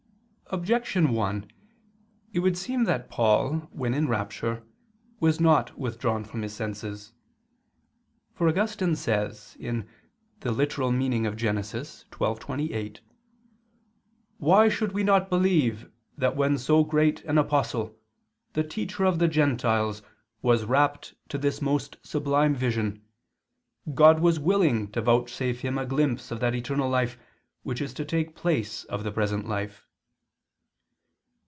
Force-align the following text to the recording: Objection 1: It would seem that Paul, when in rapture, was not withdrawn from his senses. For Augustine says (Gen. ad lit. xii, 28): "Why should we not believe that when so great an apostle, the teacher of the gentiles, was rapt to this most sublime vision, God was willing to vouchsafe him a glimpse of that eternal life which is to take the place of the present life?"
Objection 0.53 1.11
1: 1.11 1.49
It 2.33 2.39
would 2.39 2.57
seem 2.57 2.83
that 2.83 3.09
Paul, 3.09 3.69
when 3.71 3.93
in 3.93 4.09
rapture, 4.09 4.63
was 5.21 5.39
not 5.39 5.77
withdrawn 5.77 6.25
from 6.25 6.41
his 6.41 6.53
senses. 6.53 7.13
For 8.33 8.49
Augustine 8.49 8.97
says 8.97 9.55
(Gen. 9.61 9.87
ad 10.45 10.51
lit. 10.51 10.73
xii, 10.73 11.25
28): 11.29 13.01
"Why 14.39 14.67
should 14.67 14.91
we 14.91 15.03
not 15.03 15.29
believe 15.29 15.89
that 16.17 16.35
when 16.35 16.57
so 16.57 16.83
great 16.83 17.23
an 17.23 17.37
apostle, 17.37 17.95
the 18.51 18.61
teacher 18.65 19.05
of 19.05 19.19
the 19.19 19.29
gentiles, 19.29 20.01
was 20.41 20.65
rapt 20.65 21.15
to 21.29 21.37
this 21.37 21.61
most 21.61 21.95
sublime 22.03 22.55
vision, 22.55 23.01
God 23.95 24.19
was 24.19 24.37
willing 24.37 24.91
to 24.91 25.01
vouchsafe 25.01 25.61
him 25.61 25.77
a 25.77 25.85
glimpse 25.85 26.29
of 26.29 26.41
that 26.41 26.53
eternal 26.55 26.89
life 26.89 27.17
which 27.63 27.79
is 27.81 27.93
to 27.93 28.03
take 28.03 28.35
the 28.35 28.41
place 28.41 28.83
of 28.83 29.05
the 29.05 29.13
present 29.13 29.47
life?" 29.47 29.87